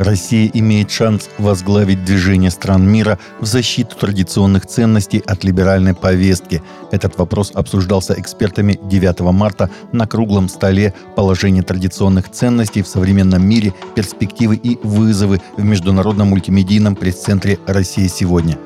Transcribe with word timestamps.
Россия 0.00 0.50
имеет 0.54 0.90
шанс 0.90 1.28
возглавить 1.36 2.06
движение 2.06 2.50
стран 2.50 2.90
мира 2.90 3.18
в 3.38 3.44
защиту 3.44 3.96
традиционных 3.96 4.64
ценностей 4.64 5.22
от 5.26 5.44
либеральной 5.44 5.92
повестки. 5.92 6.62
Этот 6.90 7.18
вопрос 7.18 7.52
обсуждался 7.54 8.14
экспертами 8.18 8.80
9 8.82 9.20
марта 9.20 9.68
на 9.92 10.06
круглом 10.06 10.48
столе 10.48 10.94
«Положение 11.16 11.62
традиционных 11.62 12.30
ценностей 12.30 12.80
в 12.80 12.88
современном 12.88 13.46
мире. 13.46 13.74
Перспективы 13.94 14.56
и 14.56 14.78
вызовы» 14.82 15.42
в 15.58 15.64
Международном 15.64 16.28
мультимедийном 16.28 16.96
пресс-центре 16.96 17.58
«Россия 17.66 18.08
сегодня». 18.08 18.56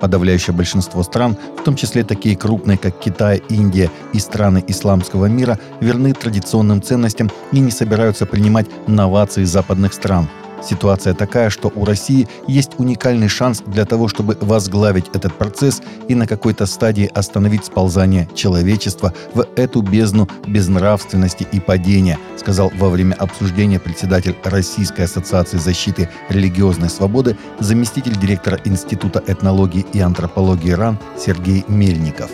Подавляющее 0.00 0.56
большинство 0.56 1.04
стран, 1.04 1.36
в 1.56 1.62
том 1.62 1.76
числе 1.76 2.02
такие 2.02 2.36
крупные, 2.36 2.78
как 2.78 2.98
Китай, 2.98 3.40
Индия 3.48 3.92
и 4.12 4.18
страны 4.18 4.64
исламского 4.66 5.26
мира, 5.26 5.56
верны 5.78 6.14
традиционным 6.14 6.82
ценностям 6.82 7.30
и 7.52 7.60
не 7.60 7.70
собираются 7.70 8.26
принимать 8.26 8.66
новации 8.88 9.44
западных 9.44 9.94
стран– 9.94 10.28
Ситуация 10.62 11.14
такая, 11.14 11.50
что 11.50 11.72
у 11.74 11.84
России 11.84 12.28
есть 12.46 12.72
уникальный 12.78 13.28
шанс 13.28 13.62
для 13.66 13.84
того, 13.84 14.08
чтобы 14.08 14.36
возглавить 14.40 15.06
этот 15.14 15.34
процесс 15.34 15.82
и 16.08 16.14
на 16.14 16.26
какой-то 16.26 16.66
стадии 16.66 17.10
остановить 17.14 17.64
сползание 17.64 18.28
человечества 18.34 19.14
в 19.34 19.46
эту 19.56 19.82
бездну 19.82 20.28
безнравственности 20.46 21.46
и 21.50 21.60
падения, 21.60 22.18
сказал 22.36 22.70
во 22.76 22.90
время 22.90 23.14
обсуждения 23.14 23.80
председатель 23.80 24.36
Российской 24.44 25.02
ассоциации 25.02 25.58
защиты 25.58 26.08
религиозной 26.28 26.90
свободы, 26.90 27.36
заместитель 27.58 28.16
директора 28.16 28.60
Института 28.64 29.22
этнологии 29.26 29.86
и 29.92 30.00
антропологии 30.00 30.72
РАН 30.72 30.98
Сергей 31.18 31.64
Мельников. 31.68 32.30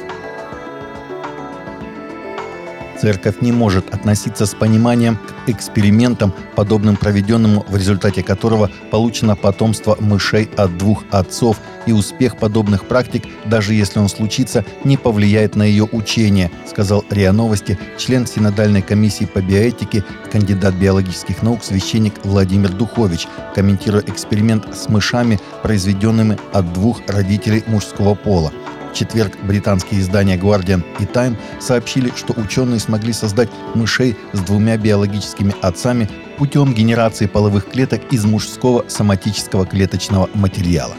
Церковь 3.01 3.37
не 3.41 3.53
может 3.53 3.95
относиться 3.95 4.47
с 4.47 4.55
пониманием 4.55 5.19
к 5.45 5.49
экспериментам, 5.49 6.33
подобным 6.55 6.97
проведенному, 6.97 7.65
в 7.69 7.77
результате 7.77 8.23
которого 8.23 8.71
получено 8.91 9.37
потомство 9.37 9.97
мышей 10.01 10.49
от 10.57 10.77
двух 10.79 11.05
отцов, 11.11 11.59
и 11.87 11.93
успех 11.93 12.37
подобных 12.37 12.87
практик, 12.87 13.25
даже 13.45 13.73
если 13.75 14.01
он 14.01 14.09
случится, 14.09 14.65
не 14.85 14.97
повлияет 14.97 15.55
на 15.57 15.63
ее 15.63 15.85
учение, 15.85 16.51
сказал 16.69 17.05
РИА 17.11 17.33
Новости 17.33 17.79
член 17.97 18.27
Синодальной 18.27 18.83
комиссии 18.83 19.25
по 19.25 19.41
биоэтике, 19.41 20.05
кандидат 20.31 20.75
биологических 20.75 21.43
наук, 21.43 21.63
священник 21.63 22.15
Владимир 22.25 22.71
Духович, 22.71 23.29
комментируя 23.55 24.03
эксперимент 24.07 24.77
с 24.77 24.89
мышами, 24.89 25.39
произведенными 25.63 26.39
от 26.53 26.73
двух 26.73 27.01
родителей 27.07 27.63
мужского 27.67 28.15
пола 28.15 28.53
четверг 28.97 29.33
британские 29.43 30.01
издания 30.01 30.37
Guardian 30.37 30.83
и 30.99 31.05
Time 31.05 31.37
сообщили, 31.61 32.13
что 32.17 32.33
ученые 32.33 32.81
смогли 32.81 33.13
создать 33.13 33.51
мышей 33.75 34.17
с 34.33 34.41
двумя 34.41 34.77
биологическими 34.77 35.55
отцами 35.63 36.09
путем 36.39 36.75
генерации 36.75 37.27
половых 37.27 37.71
клеток 37.71 38.01
из 38.11 38.25
мужского 38.25 38.85
соматического 38.89 39.67
клеточного 39.67 40.29
материала. 40.35 40.95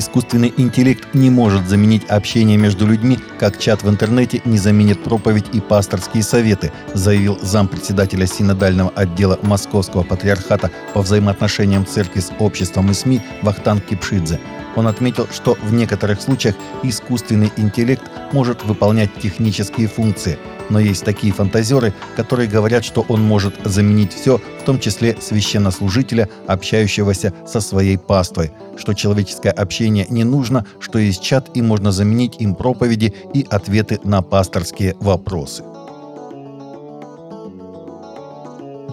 Искусственный 0.00 0.54
интеллект 0.56 1.12
не 1.12 1.28
может 1.28 1.68
заменить 1.68 2.06
общение 2.06 2.56
между 2.56 2.86
людьми, 2.86 3.18
как 3.38 3.58
чат 3.58 3.82
в 3.82 3.90
интернете 3.90 4.40
не 4.46 4.56
заменит 4.56 5.04
проповедь 5.04 5.44
и 5.52 5.60
пасторские 5.60 6.22
советы, 6.22 6.72
заявил 6.94 7.38
зампредседателя 7.42 8.26
синодального 8.26 8.88
отдела 8.96 9.38
Московского 9.42 10.02
патриархата 10.02 10.70
по 10.94 11.02
взаимоотношениям 11.02 11.84
церкви 11.84 12.20
с 12.20 12.32
обществом 12.38 12.90
и 12.90 12.94
СМИ 12.94 13.20
Вахтанг 13.42 13.84
Кипшидзе. 13.84 14.40
Он 14.76 14.86
отметил, 14.86 15.26
что 15.32 15.56
в 15.62 15.72
некоторых 15.72 16.20
случаях 16.20 16.54
искусственный 16.82 17.52
интеллект 17.56 18.02
может 18.32 18.64
выполнять 18.64 19.10
технические 19.20 19.88
функции, 19.88 20.38
но 20.68 20.78
есть 20.78 21.04
такие 21.04 21.32
фантазеры, 21.32 21.92
которые 22.16 22.48
говорят, 22.48 22.84
что 22.84 23.04
он 23.08 23.22
может 23.22 23.54
заменить 23.64 24.12
все, 24.12 24.38
в 24.38 24.64
том 24.64 24.78
числе 24.78 25.16
священнослужителя, 25.20 26.28
общающегося 26.46 27.34
со 27.46 27.60
своей 27.60 27.98
паствой, 27.98 28.52
что 28.76 28.94
человеческое 28.94 29.50
общение 29.50 30.06
не 30.08 30.24
нужно, 30.24 30.64
что 30.78 30.98
есть 30.98 31.22
чат 31.22 31.50
и 31.54 31.62
можно 31.62 31.92
заменить 31.92 32.36
им 32.40 32.54
проповеди 32.54 33.14
и 33.34 33.46
ответы 33.50 33.98
на 34.04 34.22
пасторские 34.22 34.96
вопросы. 35.00 35.64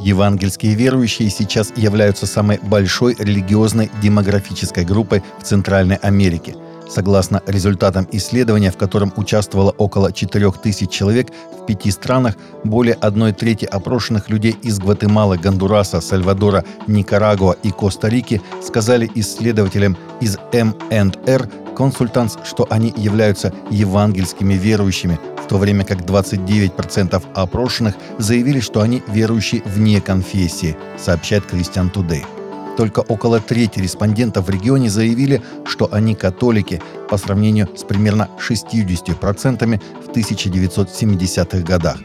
Евангельские 0.08 0.74
верующие 0.74 1.30
сейчас 1.30 1.74
являются 1.76 2.28
самой 2.28 2.60
большой 2.64 3.14
религиозной 3.20 3.92
демографической 4.02 4.86
группой 4.86 5.22
в 5.38 5.44
Центральной 5.44 5.98
Америке. 5.98 6.56
Согласно 6.90 7.42
результатам 7.46 8.08
исследования, 8.12 8.72
в 8.72 8.78
котором 8.78 9.14
участвовало 9.18 9.72
около 9.78 10.12
4000 10.12 10.88
человек 10.88 11.28
в 11.52 11.66
пяти 11.66 11.92
странах, 11.92 12.36
более 12.64 12.96
одной 12.96 13.34
трети 13.34 13.66
опрошенных 13.66 14.30
людей 14.30 14.56
из 14.64 14.80
Гватемалы, 14.80 15.38
Гондураса, 15.38 16.02
Сальвадора, 16.02 16.64
Никарагуа 16.88 17.56
и 17.64 17.72
Коста-Рики 17.72 18.42
сказали 18.64 19.10
исследователям 19.16 19.98
из 20.22 20.38
МНР 20.54 21.50
Консультанс, 21.76 22.40
что 22.44 22.66
они 22.72 22.92
являются 22.98 23.54
евангельскими 23.70 24.56
верующими, 24.56 25.20
в 25.44 25.48
то 25.48 25.58
время 25.58 25.86
как 25.86 26.00
29% 26.00 27.24
опрошенных 27.36 27.96
заявили, 28.18 28.60
что 28.60 28.82
они 28.82 29.04
верующие 29.08 29.62
вне 29.64 30.02
конфессии, 30.02 30.76
сообщает 30.98 31.44
Christian 31.52 31.94
Today. 31.94 32.37
Только 32.78 33.00
около 33.00 33.40
трети 33.40 33.80
респондентов 33.80 34.46
в 34.46 34.50
регионе 34.52 34.90
заявили, 34.90 35.42
что 35.66 35.92
они 35.92 36.14
католики 36.14 36.82
по 37.10 37.18
сравнению 37.18 37.68
с 37.76 37.84
примерно 37.84 38.30
60% 38.40 39.82
в 40.06 40.10
1970-х 40.10 41.60
годах. 41.66 41.98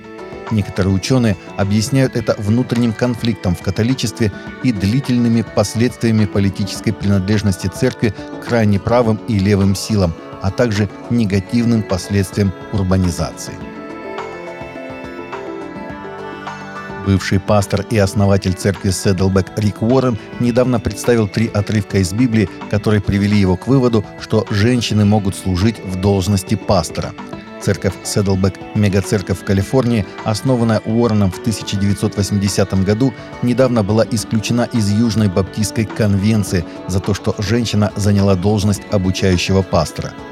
Некоторые 0.50 0.94
ученые 0.94 1.36
объясняют 1.56 2.16
это 2.16 2.34
внутренним 2.38 2.92
конфликтом 2.92 3.54
в 3.54 3.60
католичестве 3.60 4.32
и 4.62 4.72
длительными 4.72 5.42
последствиями 5.42 6.24
политической 6.24 6.92
принадлежности 6.92 7.68
церкви 7.68 8.14
к 8.40 8.46
крайне 8.48 8.80
правым 8.80 9.20
и 9.28 9.38
левым 9.38 9.74
силам, 9.74 10.14
а 10.42 10.50
также 10.50 10.88
негативным 11.10 11.82
последствиям 11.82 12.52
урбанизации. 12.72 13.71
Бывший 17.06 17.40
пастор 17.40 17.84
и 17.90 17.98
основатель 17.98 18.52
церкви 18.52 18.90
Седлбек 18.90 19.46
Рик 19.56 19.82
Уоррен 19.82 20.18
недавно 20.38 20.78
представил 20.78 21.26
три 21.26 21.48
отрывка 21.48 21.98
из 21.98 22.12
Библии, 22.12 22.48
которые 22.70 23.00
привели 23.00 23.36
его 23.36 23.56
к 23.56 23.66
выводу, 23.66 24.04
что 24.20 24.46
женщины 24.50 25.04
могут 25.04 25.34
служить 25.34 25.80
в 25.84 26.00
должности 26.00 26.54
пастора. 26.54 27.12
Церковь 27.60 27.94
Седлбек, 28.04 28.54
мегацерковь 28.74 29.40
в 29.40 29.44
Калифорнии, 29.44 30.06
основанная 30.24 30.80
Уорреном 30.80 31.30
в 31.30 31.38
1980 31.38 32.84
году, 32.84 33.12
недавно 33.42 33.82
была 33.82 34.04
исключена 34.10 34.68
из 34.72 34.90
Южной 34.90 35.28
Баптистской 35.28 35.84
конвенции 35.84 36.64
за 36.88 37.00
то, 37.00 37.14
что 37.14 37.34
женщина 37.38 37.92
заняла 37.96 38.34
должность 38.34 38.82
обучающего 38.90 39.62
пастора– 39.62 40.12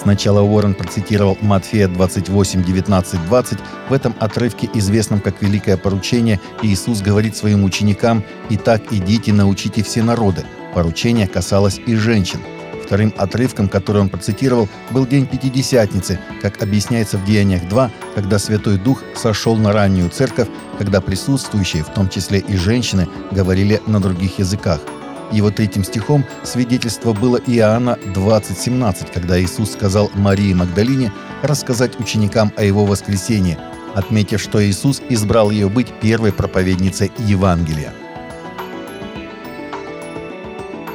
Сначала 0.00 0.40
Уоррен 0.42 0.74
процитировал 0.74 1.36
Матфея 1.40 1.88
28, 1.88 2.64
19, 2.64 3.26
20. 3.26 3.58
В 3.88 3.92
этом 3.92 4.14
отрывке, 4.20 4.70
известном 4.74 5.20
как 5.20 5.42
«Великое 5.42 5.76
поручение», 5.76 6.40
Иисус 6.62 7.00
говорит 7.00 7.36
своим 7.36 7.64
ученикам 7.64 8.22
«Итак, 8.50 8.82
идите, 8.92 9.32
научите 9.32 9.82
все 9.82 10.02
народы». 10.02 10.44
Поручение 10.72 11.26
касалось 11.26 11.80
и 11.84 11.96
женщин. 11.96 12.38
Вторым 12.84 13.12
отрывком, 13.18 13.68
который 13.68 14.00
он 14.00 14.08
процитировал, 14.08 14.68
был 14.90 15.04
День 15.04 15.26
Пятидесятницы, 15.26 16.18
как 16.40 16.62
объясняется 16.62 17.18
в 17.18 17.24
Деяниях 17.24 17.68
2, 17.68 17.90
когда 18.14 18.38
Святой 18.38 18.78
Дух 18.78 19.02
сошел 19.14 19.56
на 19.56 19.72
раннюю 19.72 20.08
церковь, 20.10 20.48
когда 20.78 21.00
присутствующие, 21.00 21.82
в 21.82 21.92
том 21.92 22.08
числе 22.08 22.38
и 22.38 22.56
женщины, 22.56 23.08
говорили 23.32 23.82
на 23.86 24.00
других 24.00 24.38
языках– 24.38 24.80
его 25.30 25.50
третьим 25.50 25.84
стихом 25.84 26.24
свидетельство 26.42 27.12
было 27.12 27.36
Иоанна 27.46 27.98
20.17, 28.14 29.12
когда 29.12 29.40
Иисус 29.40 29.72
сказал 29.72 30.10
Марии 30.14 30.54
Магдалине 30.54 31.12
рассказать 31.42 31.98
ученикам 32.00 32.52
о 32.56 32.64
его 32.64 32.84
воскресении, 32.84 33.58
отметив, 33.94 34.40
что 34.40 34.64
Иисус 34.64 35.02
избрал 35.08 35.50
ее 35.50 35.68
быть 35.68 35.92
первой 36.00 36.32
проповедницей 36.32 37.12
Евангелия. 37.18 37.92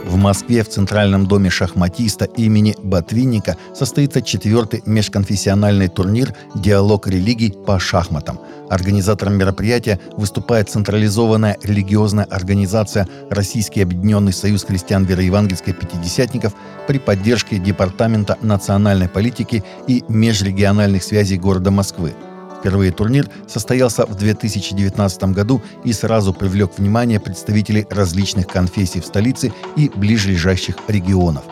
В 0.04 0.18
Москве 0.18 0.64
в 0.64 0.70
Центральном 0.70 1.28
доме 1.28 1.50
шахматиста 1.50 2.26
имени 2.26 2.76
Ботвинника 2.84 3.56
состоится 3.74 4.22
четвертый 4.22 4.84
межконфессиональный 4.86 5.88
турнир 5.88 6.36
«Диалог 6.56 7.08
религий 7.08 7.52
по 7.52 7.80
шахматам». 7.80 8.40
Организатором 8.70 9.36
мероприятия 9.36 10.00
выступает 10.18 10.70
централизованная 10.70 11.58
религиозная 11.64 12.26
организация 12.26 13.08
Российский 13.30 13.82
объединенный 13.82 14.34
союз 14.34 14.66
христиан 14.66 15.06
вероевангельской 15.06 15.74
пятидесятников 15.74 16.54
при 16.86 17.00
поддержке 17.00 17.58
Департамента 17.58 18.38
национальной 18.42 19.08
политики 19.08 19.64
и 19.88 20.04
межрегиональных 20.10 21.02
связей 21.04 21.38
города 21.38 21.72
Москвы– 21.72 22.14
Впервые 22.64 22.94
турнир 22.94 23.30
состоялся 23.46 24.06
в 24.06 24.16
2019 24.16 25.24
году 25.34 25.62
и 25.84 25.92
сразу 25.92 26.34
привлек 26.34 26.72
внимание 26.78 27.20
представителей 27.20 27.86
различных 27.90 28.48
конфессий 28.48 29.02
в 29.02 29.06
столице 29.06 29.52
и 29.76 29.92
ближайших 29.94 30.78
регионов. 30.88 31.44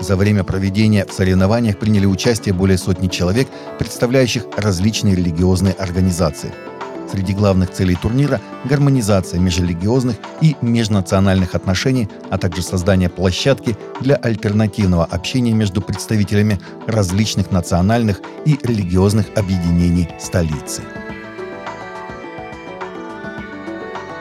За 0.00 0.16
время 0.16 0.42
проведения 0.42 1.06
в 1.06 1.12
соревнованиях 1.12 1.78
приняли 1.78 2.06
участие 2.06 2.52
более 2.52 2.78
сотни 2.78 3.06
человек, 3.06 3.46
представляющих 3.78 4.42
различные 4.56 5.14
религиозные 5.14 5.72
организации. 5.72 6.52
Среди 7.10 7.34
главных 7.34 7.70
целей 7.70 7.94
турнира– 7.94 8.40
гармонизация 8.64 9.38
межрелигиозных 9.38 10.16
и 10.40 10.56
межнациональных 10.60 11.54
отношений, 11.54 12.08
а 12.30 12.38
также 12.38 12.62
создание 12.62 13.08
площадки 13.08 13.76
для 14.00 14.16
альтернативного 14.16 15.04
общения 15.04 15.52
между 15.52 15.80
представителями 15.80 16.60
различных 16.86 17.50
национальных 17.52 18.20
и 18.44 18.58
религиозных 18.62 19.26
объединений 19.36 20.08
столицы. 20.18 20.82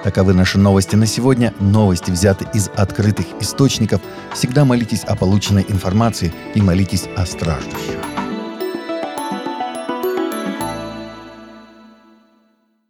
Таковы 0.03 0.35
наши 0.35 0.59
новости 0.59 0.95
на 0.95 1.07
сегодня. 1.07 1.51
Новости 1.59 2.11
взяты 2.11 2.45
из 2.53 2.69
открытых 2.75 3.25
источников. 3.41 4.01
Всегда 4.35 4.63
молитесь 4.63 5.03
о 5.03 5.15
полученной 5.15 5.65
информации 5.67 6.31
и 6.53 6.61
молитесь 6.61 7.05
о 7.17 7.25
страждущих. 7.25 8.14